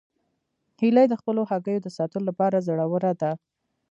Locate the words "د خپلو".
1.09-1.41